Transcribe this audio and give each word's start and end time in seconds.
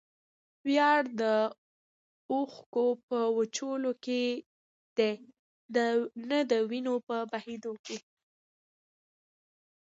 ویاړ 0.67 1.01
د 1.21 1.23
اوښکو 2.31 2.85
په 3.07 3.19
وچولو 3.37 3.91
کښي 4.05 4.25
دئ؛ 5.73 5.95
نه 6.29 6.39
دوینو 6.51 6.93
په 7.07 7.15
بهېودلو 7.31 7.73
کښي. 7.85 7.97